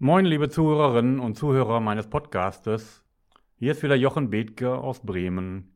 Moin, 0.00 0.24
liebe 0.26 0.48
Zuhörerinnen 0.48 1.18
und 1.18 1.34
Zuhörer 1.34 1.80
meines 1.80 2.08
Podcastes. 2.08 3.04
Hier 3.56 3.72
ist 3.72 3.82
wieder 3.82 3.96
Jochen 3.96 4.30
Bethke 4.30 4.78
aus 4.78 5.00
Bremen, 5.04 5.74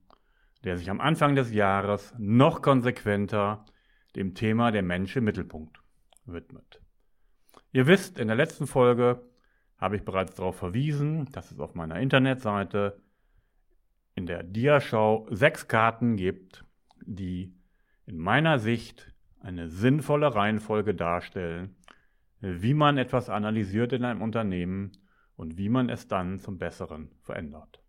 der 0.62 0.78
sich 0.78 0.88
am 0.90 1.00
Anfang 1.00 1.34
des 1.34 1.52
Jahres 1.52 2.14
noch 2.18 2.62
konsequenter 2.62 3.64
dem 4.14 4.36
Thema 4.36 4.70
der 4.70 4.82
Mensch 4.84 5.16
im 5.16 5.24
Mittelpunkt 5.24 5.82
widmet. 6.24 6.80
Ihr 7.72 7.88
wisst, 7.88 8.16
in 8.20 8.28
der 8.28 8.36
letzten 8.36 8.68
Folge 8.68 9.28
habe 9.76 9.96
ich 9.96 10.04
bereits 10.04 10.36
darauf 10.36 10.54
verwiesen, 10.54 11.26
dass 11.32 11.50
es 11.50 11.58
auf 11.58 11.74
meiner 11.74 11.98
Internetseite 11.98 13.02
in 14.14 14.26
der 14.26 14.44
Diaschau 14.44 15.26
sechs 15.30 15.66
Karten 15.66 16.14
gibt, 16.14 16.64
die 17.04 17.56
in 18.06 18.18
meiner 18.18 18.60
Sicht 18.60 19.12
eine 19.40 19.68
sinnvolle 19.68 20.32
Reihenfolge 20.32 20.94
darstellen, 20.94 21.74
wie 22.42 22.74
man 22.74 22.98
etwas 22.98 23.30
analysiert 23.30 23.92
in 23.92 24.04
einem 24.04 24.20
Unternehmen 24.20 24.90
und 25.36 25.56
wie 25.56 25.68
man 25.68 25.88
es 25.88 26.08
dann 26.08 26.40
zum 26.40 26.58
Besseren 26.58 27.12
verändert. 27.20 27.80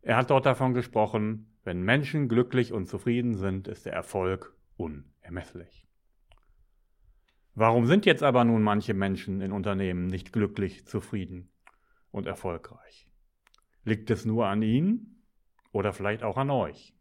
Er 0.02 0.16
hat 0.16 0.30
dort 0.30 0.44
davon 0.44 0.74
gesprochen, 0.74 1.56
wenn 1.62 1.82
Menschen 1.82 2.28
glücklich 2.28 2.72
und 2.72 2.86
zufrieden 2.86 3.36
sind, 3.36 3.68
ist 3.68 3.86
der 3.86 3.92
Erfolg 3.92 4.56
unermesslich. 4.76 5.86
Warum 7.54 7.86
sind 7.86 8.06
jetzt 8.06 8.24
aber 8.24 8.42
nun 8.42 8.64
manche 8.64 8.92
Menschen 8.92 9.40
in 9.40 9.52
Unternehmen 9.52 10.08
nicht 10.08 10.32
glücklich, 10.32 10.84
zufrieden 10.84 11.48
und 12.10 12.26
erfolgreich? 12.26 13.08
Liegt 13.84 14.10
es 14.10 14.24
nur 14.24 14.48
an 14.48 14.62
ihnen 14.62 15.22
oder 15.70 15.92
vielleicht 15.92 16.24
auch 16.24 16.36
an 16.36 16.50
euch? 16.50 16.92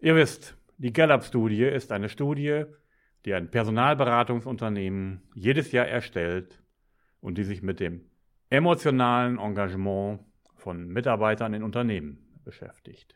Ihr 0.00 0.16
wisst, 0.16 0.58
die 0.82 0.92
Gallup-Studie 0.92 1.62
ist 1.62 1.92
eine 1.92 2.08
Studie, 2.08 2.64
die 3.24 3.34
ein 3.34 3.52
Personalberatungsunternehmen 3.52 5.22
jedes 5.32 5.70
Jahr 5.70 5.86
erstellt 5.86 6.60
und 7.20 7.38
die 7.38 7.44
sich 7.44 7.62
mit 7.62 7.78
dem 7.78 8.04
emotionalen 8.50 9.38
Engagement 9.38 10.20
von 10.56 10.88
Mitarbeitern 10.88 11.54
in 11.54 11.62
Unternehmen 11.62 12.18
beschäftigt. 12.44 13.14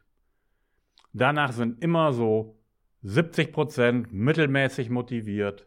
Danach 1.12 1.50
sind 1.50 1.82
immer 1.82 2.12
so 2.12 2.56
70 3.02 3.52
Prozent 3.52 4.12
mittelmäßig 4.12 4.88
motiviert, 4.88 5.66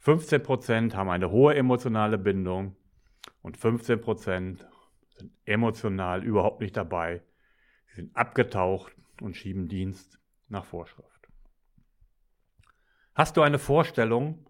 15 0.00 0.42
Prozent 0.42 0.94
haben 0.94 1.08
eine 1.08 1.30
hohe 1.30 1.54
emotionale 1.54 2.18
Bindung 2.18 2.76
und 3.40 3.56
15 3.56 3.98
Prozent 4.02 4.66
sind 5.16 5.32
emotional 5.46 6.22
überhaupt 6.22 6.60
nicht 6.60 6.76
dabei. 6.76 7.22
Sie 7.86 7.94
sind 7.94 8.14
abgetaucht 8.14 8.94
und 9.22 9.34
schieben 9.34 9.68
Dienst 9.68 10.20
nach 10.50 10.66
Vorschrift. 10.66 11.13
Hast 13.14 13.36
du 13.36 13.42
eine 13.42 13.60
Vorstellung, 13.60 14.44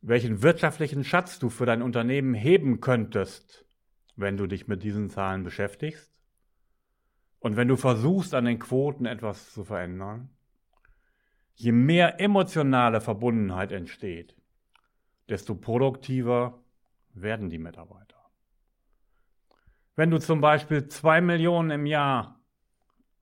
welchen 0.00 0.42
wirtschaftlichen 0.42 1.04
Schatz 1.04 1.38
du 1.38 1.50
für 1.50 1.66
dein 1.66 1.80
Unternehmen 1.80 2.34
heben 2.34 2.80
könntest, 2.80 3.64
wenn 4.16 4.36
du 4.36 4.48
dich 4.48 4.66
mit 4.66 4.82
diesen 4.82 5.08
Zahlen 5.08 5.44
beschäftigst? 5.44 6.20
Und 7.38 7.56
wenn 7.56 7.68
du 7.68 7.76
versuchst, 7.76 8.34
an 8.34 8.44
den 8.44 8.58
Quoten 8.58 9.06
etwas 9.06 9.52
zu 9.52 9.62
verändern? 9.62 10.30
Je 11.54 11.70
mehr 11.70 12.20
emotionale 12.20 13.00
Verbundenheit 13.00 13.70
entsteht, 13.70 14.34
desto 15.28 15.54
produktiver 15.54 16.60
werden 17.14 17.50
die 17.50 17.58
Mitarbeiter. 17.58 18.16
Wenn 19.94 20.10
du 20.10 20.18
zum 20.18 20.40
Beispiel 20.40 20.88
zwei 20.88 21.20
Millionen 21.20 21.70
im 21.70 21.86
Jahr 21.86 22.40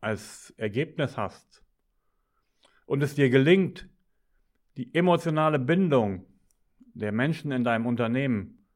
als 0.01 0.55
Ergebnis 0.57 1.19
hast 1.19 1.63
und 2.91 3.05
es 3.05 3.15
dir 3.15 3.31
gelingt, 3.31 3.89
die 4.77 4.93
emotionale 4.97 5.61
Bindung 5.61 6.27
der 6.93 7.13
Menschen 7.13 7.53
in 7.53 7.63
deinem 7.63 7.87
Unternehmen 7.87 8.67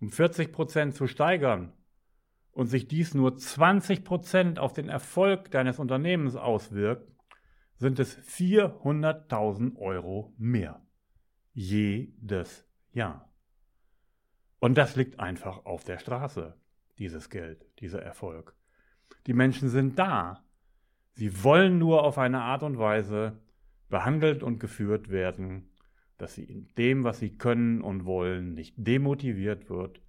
um 0.00 0.10
40 0.10 0.50
Prozent 0.50 0.96
zu 0.96 1.06
steigern 1.06 1.72
und 2.50 2.66
sich 2.66 2.88
dies 2.88 3.14
nur 3.14 3.36
20 3.36 4.02
Prozent 4.02 4.58
auf 4.58 4.72
den 4.72 4.88
Erfolg 4.88 5.52
deines 5.52 5.78
Unternehmens 5.78 6.34
auswirkt, 6.34 7.12
sind 7.76 8.00
es 8.00 8.18
400.000 8.18 9.76
Euro 9.76 10.34
mehr. 10.36 10.84
Jedes 11.52 12.66
Jahr. 12.90 13.32
Und 14.58 14.78
das 14.78 14.96
liegt 14.96 15.20
einfach 15.20 15.64
auf 15.64 15.84
der 15.84 15.98
Straße, 15.98 16.56
dieses 16.98 17.30
Geld, 17.30 17.64
dieser 17.78 18.02
Erfolg. 18.02 18.56
Die 19.28 19.32
Menschen 19.32 19.68
sind 19.68 19.96
da. 19.96 20.42
Sie 21.12 21.44
wollen 21.44 21.78
nur 21.78 22.02
auf 22.02 22.18
eine 22.18 22.40
Art 22.40 22.64
und 22.64 22.76
Weise 22.76 23.40
behandelt 23.90 24.42
und 24.42 24.58
geführt 24.58 25.10
werden, 25.10 25.68
dass 26.16 26.34
sie 26.34 26.44
in 26.44 26.68
dem, 26.78 27.04
was 27.04 27.18
sie 27.18 27.36
können 27.36 27.82
und 27.82 28.04
wollen, 28.04 28.54
nicht 28.54 28.74
demotiviert 28.78 29.68
wird, 29.68 30.00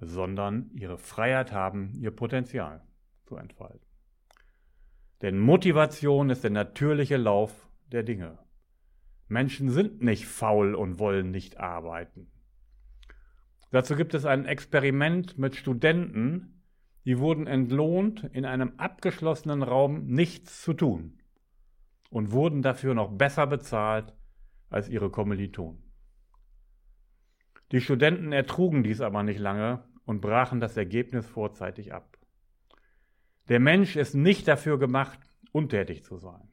sondern 0.00 0.70
ihre 0.74 0.98
Freiheit 0.98 1.52
haben, 1.52 1.92
ihr 2.00 2.12
Potenzial 2.12 2.82
zu 3.26 3.36
entfalten. 3.36 3.86
Denn 5.20 5.38
Motivation 5.38 6.30
ist 6.30 6.44
der 6.44 6.50
natürliche 6.50 7.16
Lauf 7.16 7.68
der 7.90 8.04
Dinge. 8.04 8.38
Menschen 9.26 9.70
sind 9.70 10.00
nicht 10.00 10.26
faul 10.26 10.74
und 10.74 10.98
wollen 10.98 11.30
nicht 11.30 11.58
arbeiten. 11.58 12.30
Dazu 13.70 13.96
gibt 13.96 14.14
es 14.14 14.24
ein 14.24 14.46
Experiment 14.46 15.36
mit 15.36 15.56
Studenten, 15.56 16.62
die 17.04 17.18
wurden 17.18 17.46
entlohnt, 17.46 18.24
in 18.32 18.44
einem 18.44 18.74
abgeschlossenen 18.78 19.62
Raum 19.62 20.06
nichts 20.06 20.62
zu 20.62 20.72
tun 20.72 21.18
und 22.10 22.32
wurden 22.32 22.62
dafür 22.62 22.94
noch 22.94 23.10
besser 23.10 23.46
bezahlt 23.46 24.14
als 24.70 24.88
ihre 24.88 25.10
Kommilitonen. 25.10 25.82
Die 27.72 27.80
Studenten 27.80 28.32
ertrugen 28.32 28.82
dies 28.82 29.00
aber 29.00 29.22
nicht 29.22 29.38
lange 29.38 29.84
und 30.04 30.20
brachen 30.20 30.60
das 30.60 30.76
Ergebnis 30.76 31.26
vorzeitig 31.26 31.92
ab. 31.92 32.16
Der 33.48 33.60
Mensch 33.60 33.96
ist 33.96 34.14
nicht 34.14 34.48
dafür 34.48 34.78
gemacht, 34.78 35.20
untätig 35.52 36.04
zu 36.04 36.16
sein. 36.16 36.48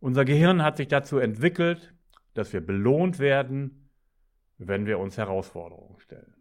Unser 0.00 0.24
Gehirn 0.24 0.62
hat 0.62 0.76
sich 0.76 0.88
dazu 0.88 1.18
entwickelt, 1.18 1.94
dass 2.34 2.52
wir 2.52 2.60
belohnt 2.60 3.18
werden, 3.18 3.90
wenn 4.58 4.86
wir 4.86 4.98
uns 4.98 5.16
Herausforderungen 5.16 5.98
stellen. 5.98 6.34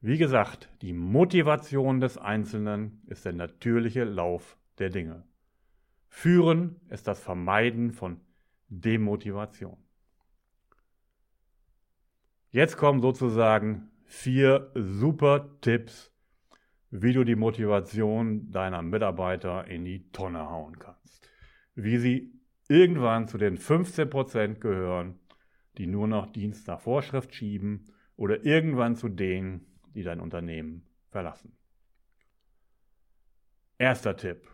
Wie 0.00 0.18
gesagt, 0.18 0.68
die 0.82 0.92
Motivation 0.92 2.00
des 2.00 2.18
Einzelnen 2.18 3.02
ist 3.06 3.24
der 3.24 3.32
natürliche 3.32 4.04
Lauf 4.04 4.56
der 4.78 4.90
Dinge. 4.90 5.24
Führen 6.18 6.80
ist 6.88 7.06
das 7.06 7.20
Vermeiden 7.20 7.92
von 7.92 8.22
Demotivation. 8.68 9.76
Jetzt 12.50 12.78
kommen 12.78 13.02
sozusagen 13.02 13.90
vier 14.06 14.70
super 14.74 15.60
Tipps, 15.60 16.10
wie 16.90 17.12
du 17.12 17.22
die 17.22 17.36
Motivation 17.36 18.50
deiner 18.50 18.80
Mitarbeiter 18.80 19.66
in 19.66 19.84
die 19.84 20.10
Tonne 20.12 20.48
hauen 20.48 20.78
kannst. 20.78 21.28
Wie 21.74 21.98
sie 21.98 22.32
irgendwann 22.66 23.28
zu 23.28 23.36
den 23.36 23.58
15% 23.58 24.54
gehören, 24.54 25.20
die 25.76 25.86
nur 25.86 26.08
noch 26.08 26.32
Dienst 26.32 26.66
nach 26.66 26.80
Vorschrift 26.80 27.34
schieben 27.34 27.92
oder 28.16 28.42
irgendwann 28.42 28.96
zu 28.96 29.10
denen, 29.10 29.66
die 29.94 30.02
dein 30.02 30.20
Unternehmen 30.20 30.86
verlassen. 31.10 31.52
Erster 33.76 34.16
Tipp. 34.16 34.50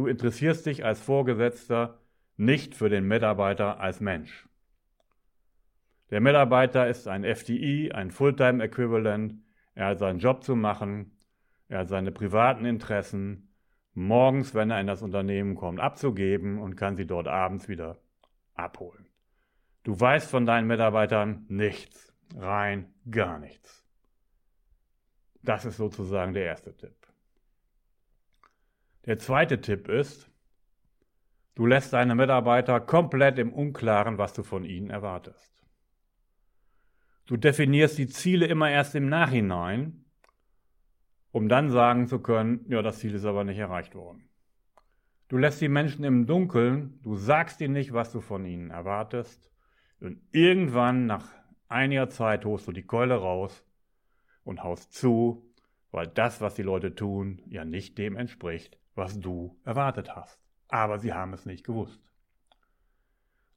Du 0.00 0.06
interessierst 0.06 0.64
dich 0.64 0.82
als 0.82 0.98
Vorgesetzter 0.98 1.98
nicht 2.38 2.74
für 2.74 2.88
den 2.88 3.06
Mitarbeiter 3.06 3.80
als 3.80 4.00
Mensch. 4.00 4.48
Der 6.08 6.22
Mitarbeiter 6.22 6.88
ist 6.88 7.06
ein 7.06 7.22
FTI, 7.22 7.92
ein 7.92 8.10
Fulltime-Equivalent. 8.10 9.34
Er 9.74 9.88
hat 9.88 9.98
seinen 9.98 10.18
Job 10.18 10.42
zu 10.42 10.56
machen. 10.56 11.18
Er 11.68 11.80
hat 11.80 11.88
seine 11.88 12.12
privaten 12.12 12.64
Interessen 12.64 13.52
morgens, 13.92 14.54
wenn 14.54 14.70
er 14.70 14.80
in 14.80 14.86
das 14.86 15.02
Unternehmen 15.02 15.54
kommt, 15.54 15.80
abzugeben 15.80 16.58
und 16.60 16.76
kann 16.76 16.96
sie 16.96 17.06
dort 17.06 17.28
abends 17.28 17.68
wieder 17.68 17.98
abholen. 18.54 19.06
Du 19.82 20.00
weißt 20.00 20.30
von 20.30 20.46
deinen 20.46 20.66
Mitarbeitern 20.66 21.44
nichts, 21.48 22.10
rein 22.34 22.94
gar 23.10 23.38
nichts. 23.38 23.84
Das 25.42 25.66
ist 25.66 25.76
sozusagen 25.76 26.32
der 26.32 26.46
erste 26.46 26.74
Tipp. 26.74 26.99
Der 29.06 29.18
zweite 29.18 29.60
Tipp 29.60 29.88
ist, 29.88 30.30
du 31.54 31.66
lässt 31.66 31.92
deine 31.92 32.14
Mitarbeiter 32.14 32.80
komplett 32.80 33.38
im 33.38 33.52
Unklaren, 33.52 34.18
was 34.18 34.34
du 34.34 34.42
von 34.42 34.64
ihnen 34.64 34.90
erwartest. 34.90 35.64
Du 37.26 37.36
definierst 37.36 37.96
die 37.96 38.08
Ziele 38.08 38.46
immer 38.46 38.70
erst 38.70 38.94
im 38.94 39.08
Nachhinein, 39.08 40.04
um 41.32 41.48
dann 41.48 41.70
sagen 41.70 42.08
zu 42.08 42.18
können, 42.18 42.66
ja, 42.68 42.82
das 42.82 42.98
Ziel 42.98 43.14
ist 43.14 43.24
aber 43.24 43.44
nicht 43.44 43.58
erreicht 43.58 43.94
worden. 43.94 44.28
Du 45.28 45.38
lässt 45.38 45.60
die 45.60 45.68
Menschen 45.68 46.04
im 46.04 46.26
Dunkeln, 46.26 46.98
du 47.02 47.14
sagst 47.14 47.60
ihnen 47.60 47.74
nicht, 47.74 47.92
was 47.92 48.10
du 48.10 48.20
von 48.20 48.44
ihnen 48.44 48.70
erwartest, 48.70 49.50
und 50.00 50.20
irgendwann 50.32 51.06
nach 51.06 51.28
einiger 51.68 52.08
Zeit 52.08 52.44
holst 52.44 52.66
du 52.66 52.72
die 52.72 52.86
Keule 52.86 53.14
raus 53.14 53.64
und 54.44 54.62
haust 54.62 54.92
zu, 54.92 55.48
weil 55.90 56.08
das, 56.08 56.40
was 56.40 56.54
die 56.54 56.62
Leute 56.62 56.94
tun, 56.94 57.42
ja 57.46 57.64
nicht 57.64 57.96
dem 57.96 58.16
entspricht, 58.16 58.78
was 59.00 59.18
du 59.18 59.58
erwartet 59.64 60.14
hast. 60.14 60.38
Aber 60.68 60.98
sie 60.98 61.12
haben 61.12 61.32
es 61.32 61.46
nicht 61.46 61.64
gewusst. 61.64 62.00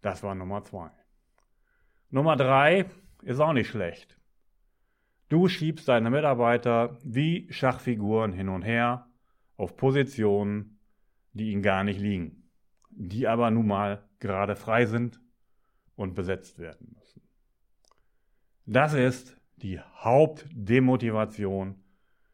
Das 0.02 0.24
war 0.24 0.34
Nummer 0.34 0.64
zwei. 0.64 0.90
Nummer 2.10 2.38
drei 2.38 2.86
ist 3.22 3.40
auch 3.40 3.54
nicht 3.54 3.68
schlecht. 3.68 4.18
Du 5.28 5.50
schiebst 5.50 5.88
deine 5.88 6.10
Mitarbeiter 6.10 6.98
wie 7.04 7.52
Schachfiguren 7.52 8.32
hin 8.32 8.50
und 8.50 8.62
her 8.62 9.08
auf 9.58 9.76
Positionen, 9.76 10.80
die 11.34 11.52
ihnen 11.52 11.62
gar 11.62 11.84
nicht 11.84 12.00
liegen, 12.00 12.50
die 12.90 13.28
aber 13.28 13.52
nun 13.52 13.68
mal 13.68 14.08
gerade 14.20 14.56
frei 14.56 14.86
sind 14.86 15.20
und 15.96 16.14
besetzt 16.14 16.58
werden 16.58 16.96
müssen. 16.98 17.22
Das 18.66 18.94
ist 18.94 19.36
die 19.58 19.80
Hauptdemotivation 19.80 21.84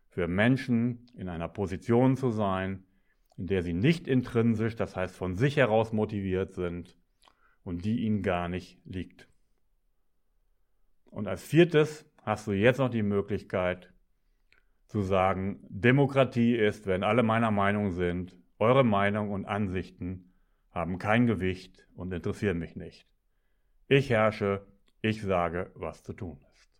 für 0.10 0.28
Menschen 0.28 1.08
in 1.16 1.28
einer 1.28 1.48
Position 1.48 2.16
zu 2.16 2.30
sein, 2.30 2.84
in 3.40 3.48
der 3.48 3.64
sie 3.64 3.74
nicht 3.74 4.06
intrinsisch, 4.06 4.76
das 4.76 4.98
heißt 4.98 5.16
von 5.16 5.38
sich 5.38 5.56
heraus 5.56 5.94
motiviert 5.94 6.54
sind 6.54 6.98
und 7.64 7.86
die 7.86 8.02
ihnen 8.02 8.22
gar 8.22 8.50
nicht 8.50 8.82
liegt. 8.84 9.30
Und 11.06 11.26
als 11.26 11.42
viertes 11.42 12.06
hast 12.22 12.48
du 12.48 12.52
jetzt 12.52 12.80
noch 12.80 12.90
die 12.90 13.02
Möglichkeit 13.02 13.94
zu 14.88 15.02
sagen, 15.02 15.66
Demokratie 15.70 16.54
ist, 16.54 16.86
wenn 16.86 17.02
alle 17.02 17.24
meiner 17.24 17.50
Meinung 17.50 17.92
sind, 17.92 18.36
eure 18.60 18.84
Meinung 18.84 19.32
und 19.32 19.46
Ansichten 19.46 20.34
haben 20.72 21.00
kein 21.00 21.26
Gewicht 21.26 21.88
und 21.96 22.12
interessieren 22.12 22.60
mich 22.60 22.76
nicht. 22.76 23.08
Ich 23.88 24.10
herrsche, 24.10 24.68
ich 25.02 25.22
sage, 25.22 25.72
was 25.76 26.04
zu 26.04 26.12
tun 26.12 26.44
ist. 26.52 26.76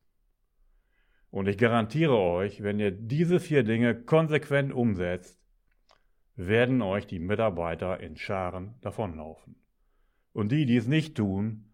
Und 1.32 1.48
ich 1.48 1.58
garantiere 1.58 2.18
euch, 2.18 2.64
wenn 2.64 2.80
ihr 2.80 2.92
diese 2.92 3.40
vier 3.40 3.64
Dinge 3.64 3.96
konsequent 3.96 4.74
umsetzt, 4.74 5.40
werden 6.40 6.82
euch 6.82 7.06
die 7.06 7.20
Mitarbeiter 7.20 8.00
in 8.00 8.16
Scharen 8.16 8.76
davonlaufen. 8.80 9.58
Und 10.32 10.52
die, 10.54 10.66
die 10.66 10.78
es 10.78 10.88
nicht 10.88 11.16
tun, 11.16 11.66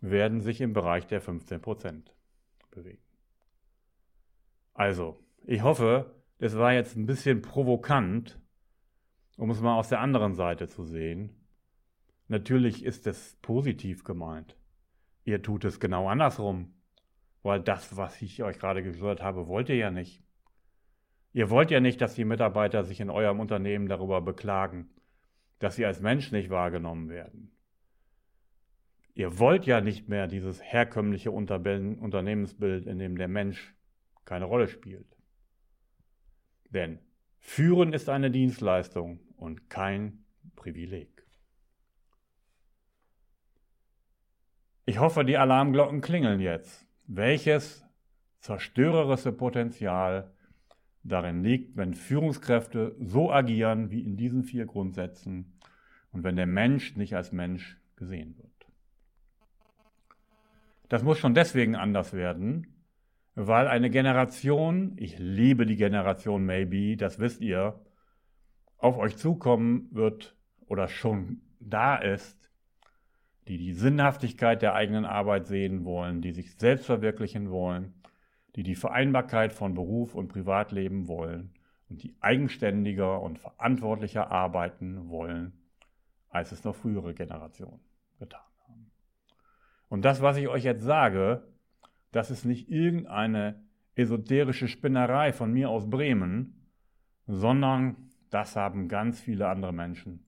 werden 0.00 0.40
sich 0.40 0.60
im 0.60 0.72
Bereich 0.72 1.06
der 1.06 1.20
15% 1.20 2.04
bewegen. 2.70 3.02
Also, 4.72 5.18
ich 5.44 5.62
hoffe, 5.62 6.14
es 6.38 6.56
war 6.56 6.72
jetzt 6.72 6.96
ein 6.96 7.06
bisschen 7.06 7.42
provokant, 7.42 8.38
um 9.36 9.50
es 9.50 9.60
mal 9.60 9.76
aus 9.76 9.88
der 9.88 10.00
anderen 10.00 10.34
Seite 10.34 10.68
zu 10.68 10.84
sehen. 10.84 11.32
Natürlich 12.28 12.84
ist 12.84 13.08
es 13.08 13.36
positiv 13.42 14.04
gemeint. 14.04 14.56
Ihr 15.24 15.42
tut 15.42 15.64
es 15.64 15.80
genau 15.80 16.08
andersrum, 16.08 16.74
weil 17.42 17.60
das, 17.60 17.96
was 17.96 18.22
ich 18.22 18.42
euch 18.44 18.58
gerade 18.58 18.82
gehört 18.82 19.22
habe, 19.22 19.48
wollt 19.48 19.68
ihr 19.68 19.76
ja 19.76 19.90
nicht. 19.90 20.23
Ihr 21.34 21.50
wollt 21.50 21.72
ja 21.72 21.80
nicht, 21.80 22.00
dass 22.00 22.14
die 22.14 22.24
Mitarbeiter 22.24 22.84
sich 22.84 23.00
in 23.00 23.10
eurem 23.10 23.40
Unternehmen 23.40 23.88
darüber 23.88 24.20
beklagen, 24.20 24.88
dass 25.58 25.74
sie 25.74 25.84
als 25.84 26.00
Mensch 26.00 26.30
nicht 26.30 26.48
wahrgenommen 26.48 27.08
werden. 27.08 27.50
Ihr 29.14 29.38
wollt 29.40 29.66
ja 29.66 29.80
nicht 29.80 30.08
mehr 30.08 30.28
dieses 30.28 30.62
herkömmliche 30.62 31.32
Unternehmensbild, 31.32 32.86
in 32.86 33.00
dem 33.00 33.18
der 33.18 33.26
Mensch 33.26 33.74
keine 34.24 34.44
Rolle 34.44 34.68
spielt. 34.68 35.16
Denn 36.70 37.00
Führen 37.40 37.92
ist 37.92 38.08
eine 38.08 38.30
Dienstleistung 38.30 39.18
und 39.36 39.68
kein 39.68 40.24
Privileg. 40.54 41.26
Ich 44.86 45.00
hoffe, 45.00 45.24
die 45.24 45.36
Alarmglocken 45.36 46.00
klingeln 46.00 46.38
jetzt. 46.38 46.86
Welches 47.06 47.84
zerstörerische 48.38 49.32
Potenzial 49.32 50.33
darin 51.04 51.42
liegt, 51.42 51.76
wenn 51.76 51.94
Führungskräfte 51.94 52.96
so 52.98 53.30
agieren 53.30 53.90
wie 53.90 54.00
in 54.00 54.16
diesen 54.16 54.42
vier 54.42 54.66
Grundsätzen 54.66 55.52
und 56.12 56.24
wenn 56.24 56.36
der 56.36 56.46
Mensch 56.46 56.96
nicht 56.96 57.14
als 57.14 57.32
Mensch 57.32 57.78
gesehen 57.96 58.36
wird. 58.38 58.50
Das 60.88 61.02
muss 61.02 61.18
schon 61.18 61.34
deswegen 61.34 61.76
anders 61.76 62.12
werden, 62.12 62.66
weil 63.34 63.66
eine 63.66 63.90
Generation, 63.90 64.92
ich 64.96 65.18
liebe 65.18 65.66
die 65.66 65.76
Generation 65.76 66.44
Maybe, 66.44 66.96
das 66.96 67.18
wisst 67.18 67.40
ihr, 67.40 67.80
auf 68.78 68.96
euch 68.96 69.16
zukommen 69.16 69.88
wird 69.90 70.36
oder 70.66 70.88
schon 70.88 71.40
da 71.58 71.96
ist, 71.96 72.50
die 73.48 73.58
die 73.58 73.72
Sinnhaftigkeit 73.72 74.62
der 74.62 74.74
eigenen 74.74 75.04
Arbeit 75.04 75.46
sehen 75.46 75.84
wollen, 75.84 76.22
die 76.22 76.32
sich 76.32 76.54
selbst 76.56 76.86
verwirklichen 76.86 77.50
wollen, 77.50 77.94
die 78.56 78.62
die 78.62 78.74
Vereinbarkeit 78.74 79.52
von 79.52 79.74
Beruf 79.74 80.14
und 80.14 80.28
Privatleben 80.28 81.08
wollen 81.08 81.52
und 81.88 82.02
die 82.02 82.14
eigenständiger 82.20 83.20
und 83.20 83.38
verantwortlicher 83.38 84.30
arbeiten 84.30 85.08
wollen, 85.08 85.52
als 86.28 86.52
es 86.52 86.64
noch 86.64 86.74
frühere 86.74 87.14
Generationen 87.14 87.80
getan 88.18 88.40
haben. 88.66 88.90
Und 89.88 90.04
das, 90.04 90.22
was 90.22 90.36
ich 90.36 90.48
euch 90.48 90.64
jetzt 90.64 90.82
sage, 90.82 91.46
das 92.12 92.30
ist 92.30 92.44
nicht 92.44 92.70
irgendeine 92.70 93.62
esoterische 93.96 94.68
Spinnerei 94.68 95.32
von 95.32 95.52
mir 95.52 95.70
aus 95.70 95.88
Bremen, 95.88 96.70
sondern 97.26 98.10
das 98.30 98.56
haben 98.56 98.88
ganz 98.88 99.20
viele 99.20 99.48
andere 99.48 99.72
Menschen 99.72 100.26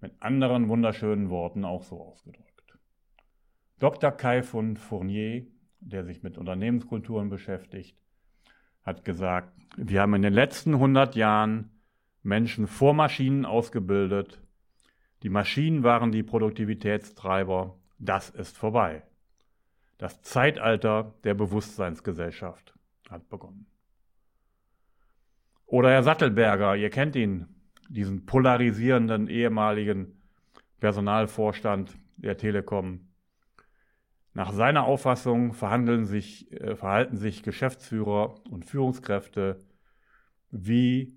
mit 0.00 0.20
anderen 0.20 0.68
wunderschönen 0.68 1.28
Worten 1.30 1.64
auch 1.64 1.82
so 1.82 2.00
ausgedrückt. 2.00 2.78
Dr. 3.78 4.12
Kai 4.12 4.42
von 4.42 4.76
Fournier, 4.76 5.46
der 5.80 6.04
sich 6.04 6.22
mit 6.22 6.38
Unternehmenskulturen 6.38 7.28
beschäftigt, 7.28 7.96
hat 8.82 9.04
gesagt, 9.04 9.52
wir 9.76 10.00
haben 10.00 10.14
in 10.14 10.22
den 10.22 10.32
letzten 10.32 10.74
100 10.74 11.16
Jahren 11.16 11.70
Menschen 12.22 12.66
vor 12.66 12.94
Maschinen 12.94 13.44
ausgebildet. 13.44 14.40
Die 15.22 15.28
Maschinen 15.28 15.82
waren 15.82 16.12
die 16.12 16.22
Produktivitätstreiber. 16.22 17.78
Das 17.98 18.30
ist 18.30 18.56
vorbei. 18.56 19.02
Das 19.98 20.22
Zeitalter 20.22 21.14
der 21.24 21.34
Bewusstseinsgesellschaft 21.34 22.74
hat 23.08 23.28
begonnen. 23.28 23.66
Oder 25.66 25.90
Herr 25.90 26.02
Sattelberger, 26.02 26.74
ihr 26.74 26.90
kennt 26.90 27.16
ihn, 27.16 27.46
diesen 27.88 28.24
polarisierenden 28.24 29.28
ehemaligen 29.28 30.20
Personalvorstand 30.80 31.96
der 32.16 32.36
Telekom. 32.36 33.09
Nach 34.32 34.52
seiner 34.52 34.84
Auffassung 34.84 35.54
sich, 36.04 36.52
äh, 36.52 36.76
verhalten 36.76 37.16
sich 37.16 37.42
Geschäftsführer 37.42 38.34
und 38.48 38.64
Führungskräfte 38.64 39.58
wie 40.50 41.16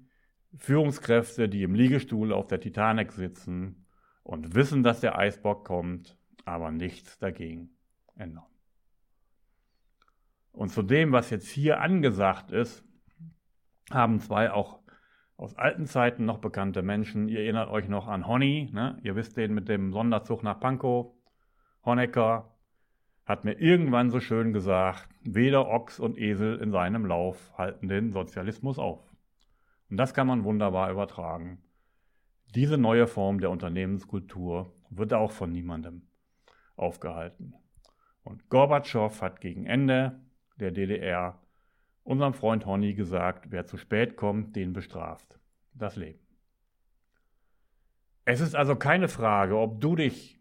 Führungskräfte, 0.56 1.50
die 1.50 1.64
im 1.64 1.74
Liegestuhl 1.74 2.32
auf 2.32 2.48
der 2.48 2.60
Titanic 2.60 3.12
sitzen 3.12 3.86
und 4.24 4.56
wissen, 4.56 4.84
dass 4.84 5.00
der 5.00 5.18
Eisbock 5.18 5.66
kommt, 5.66 6.18
aber 6.46 6.72
nichts 6.72 7.18
dagegen 7.18 7.72
ändern. 8.16 8.46
Und 10.52 10.70
zu 10.70 10.84
dem, 10.84 11.12
was 11.12 11.32
jetzt 11.32 11.50
hier 11.50 11.82
angesagt 11.82 12.52
ist, 12.52 12.84
haben 13.90 14.20
zwei 14.20 14.52
auch 14.52 14.80
aus 15.36 15.56
alten 15.56 15.88
Zeiten 15.88 16.26
noch 16.26 16.38
bekannte 16.38 16.84
Menschen. 16.84 17.28
Ihr 17.28 17.40
erinnert 17.40 17.70
euch 17.70 17.90
noch 17.90 18.08
an 18.08 18.28
Honey, 18.28 18.70
ne? 18.72 19.00
ihr 19.02 19.16
wisst 19.16 19.36
den 19.36 19.54
mit 19.54 19.68
dem 19.68 19.92
Sonderzug 19.92 20.44
nach 20.44 20.60
Pankow. 20.60 21.12
Honecker 21.84 22.53
hat 23.26 23.46
mir 23.46 23.54
irgendwann 23.54 24.10
so 24.10 24.20
schön 24.20 24.54
gesagt, 24.54 25.10
weder 25.22 25.68
Ochs 25.68 26.00
und 26.00 26.18
Esel 26.18 26.60
in 26.60 26.72
seinem 26.72 27.06
Lauf 27.06 27.58
halten 27.58 27.88
den 27.88 28.12
Sozialismus 28.12 28.78
auf. 28.78 29.14
Und 29.90 29.98
das 29.98 30.14
kann 30.14 30.28
man 30.28 30.44
wunderbar 30.44 30.92
übertragen. 30.92 31.62
Diese 32.56 32.78
neue 32.78 33.08
Form 33.08 33.40
der 33.40 33.50
Unternehmenskultur 33.50 34.74
wird 34.90 35.14
auch 35.14 35.32
von 35.32 35.52
niemandem 35.52 36.04
aufgehalten. 36.76 37.54
Und 38.24 38.50
Gorbatschow 38.50 39.22
hat 39.22 39.42
gegen 39.42 39.66
Ende 39.66 40.20
der 40.60 40.72
DDR 40.72 41.40
unserem 42.04 42.34
Freund 42.34 42.66
Honny 42.66 42.94
gesagt, 42.94 43.52
wer 43.52 43.66
zu 43.66 43.78
spät 43.78 44.18
kommt, 44.18 44.56
den 44.56 44.74
bestraft 44.74 45.40
das 45.74 45.96
Leben. 45.96 46.20
Es 48.26 48.40
ist 48.40 48.56
also 48.56 48.76
keine 48.76 49.08
Frage, 49.08 49.58
ob 49.58 49.82
du 49.82 49.96
dich 49.96 50.40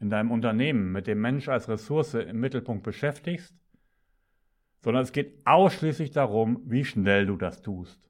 in 0.00 0.08
deinem 0.10 0.30
Unternehmen 0.30 0.92
mit 0.92 1.06
dem 1.06 1.20
Mensch 1.20 1.48
als 1.48 1.68
Ressource 1.68 2.14
im 2.14 2.40
Mittelpunkt 2.40 2.82
beschäftigst, 2.82 3.54
sondern 4.80 5.02
es 5.02 5.12
geht 5.12 5.46
ausschließlich 5.46 6.10
darum, 6.10 6.62
wie 6.64 6.84
schnell 6.84 7.26
du 7.26 7.36
das 7.36 7.60
tust, 7.60 8.00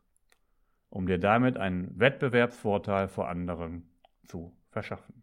um 0.89 1.07
dir 1.07 1.19
damit 1.19 1.57
einen 1.57 1.99
Wettbewerbsvorteil 1.99 3.09
vor 3.09 3.29
anderen 3.29 3.91
zu 4.25 4.57
verschaffen. 4.71 5.23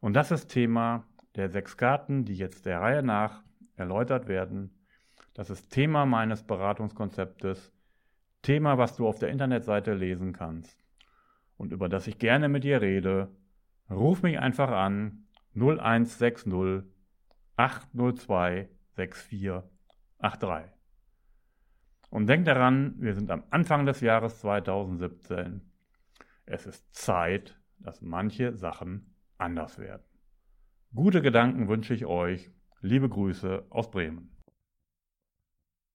Und 0.00 0.14
das 0.14 0.30
ist 0.30 0.48
Thema 0.48 1.06
der 1.34 1.48
sechs 1.48 1.76
Karten, 1.76 2.24
die 2.24 2.34
jetzt 2.34 2.66
der 2.66 2.80
Reihe 2.80 3.02
nach 3.02 3.42
erläutert 3.74 4.28
werden. 4.28 4.70
Das 5.32 5.50
ist 5.50 5.70
Thema 5.70 6.04
meines 6.04 6.42
Beratungskonzeptes, 6.42 7.72
Thema, 8.42 8.76
was 8.76 8.96
du 8.96 9.06
auf 9.06 9.18
der 9.18 9.30
Internetseite 9.30 9.94
lesen 9.94 10.32
kannst 10.32 10.84
und 11.56 11.72
über 11.72 11.88
das 11.88 12.06
ich 12.06 12.18
gerne 12.18 12.48
mit 12.48 12.64
dir 12.64 12.82
rede. 12.82 13.28
Ruf 13.90 14.22
mich 14.22 14.38
einfach 14.38 14.70
an 14.70 15.27
0160 15.54 16.84
802 17.56 18.68
6483. 18.96 20.72
Und 22.10 22.26
denk 22.26 22.44
daran, 22.46 22.94
wir 22.98 23.14
sind 23.14 23.30
am 23.30 23.44
Anfang 23.50 23.84
des 23.86 24.00
Jahres 24.00 24.40
2017. 24.40 25.60
Es 26.46 26.66
ist 26.66 26.94
Zeit, 26.94 27.60
dass 27.78 28.00
manche 28.00 28.56
Sachen 28.56 29.14
anders 29.36 29.78
werden. 29.78 30.02
Gute 30.94 31.20
Gedanken 31.20 31.68
wünsche 31.68 31.94
ich 31.94 32.06
euch. 32.06 32.50
Liebe 32.80 33.08
Grüße 33.08 33.66
aus 33.70 33.90
Bremen. 33.90 34.37